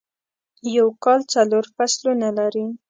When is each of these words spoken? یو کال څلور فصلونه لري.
یو 0.75 0.87
کال 1.03 1.19
څلور 1.33 1.65
فصلونه 1.75 2.29
لري. 2.37 2.65